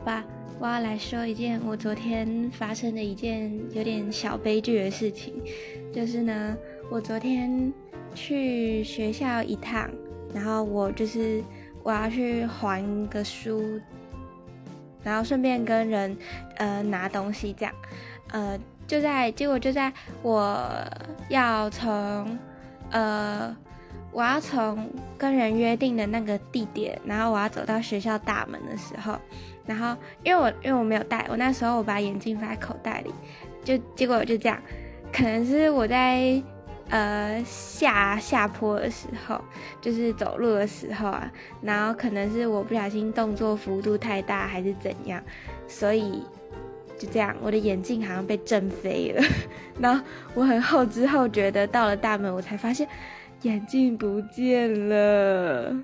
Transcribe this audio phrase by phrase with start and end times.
[0.00, 0.24] 好吧，
[0.58, 5.34] 我要来说一件我昨天发生的一件有点小悲剧的事情，
[5.92, 6.56] 就是呢，
[6.90, 7.70] 我昨天
[8.14, 9.90] 去学校一趟，
[10.32, 11.44] 然后我就是
[11.82, 13.78] 我要去还个书，
[15.04, 16.16] 然后顺便跟人
[16.56, 17.74] 呃拿东西这样，
[18.30, 19.92] 呃就在结果就在
[20.22, 20.66] 我
[21.28, 22.38] 要从
[22.90, 23.54] 呃。
[24.12, 29.16] 我要从跟人约定的那个地点，然后我要走到学校大门的时候，
[29.66, 33.14] 然后因为我因为我没有带，我那时候我把眼镜放在口袋里，
[33.62, 34.60] 就结果就这样，
[35.12, 36.42] 可能是我在
[36.88, 39.40] 呃下下坡的时候，
[39.80, 41.30] 就是走路的时候啊，
[41.62, 45.22] 然后可能是我不小心动作幅度太大还是怎样，
[45.68, 46.24] 所以
[47.00, 49.24] 就这样，我的眼镜好像被震飞了，
[49.80, 50.00] 那
[50.34, 52.86] 我很后知后觉的到了大门，我才发现。
[53.44, 55.74] 眼镜不见了。